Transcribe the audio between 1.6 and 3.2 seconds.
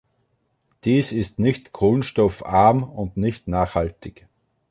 kohlenstoffarm und